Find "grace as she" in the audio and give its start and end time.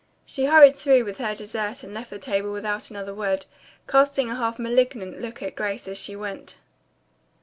5.55-6.15